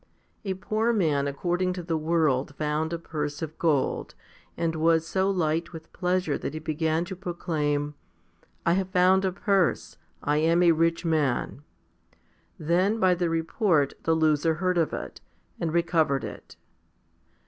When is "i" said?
8.65-8.73, 10.23-10.37